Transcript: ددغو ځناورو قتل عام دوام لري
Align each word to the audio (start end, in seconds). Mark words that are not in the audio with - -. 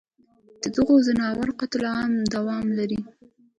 ددغو 0.63 0.95
ځناورو 1.07 1.57
قتل 1.61 1.83
عام 1.93 2.13
دوام 2.33 2.65
لري 2.77 2.99